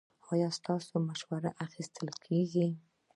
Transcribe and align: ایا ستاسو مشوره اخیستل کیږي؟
ایا 0.31 0.49
ستاسو 0.59 0.93
مشوره 1.07 1.51
اخیستل 1.65 2.09
کیږي؟ 2.25 2.67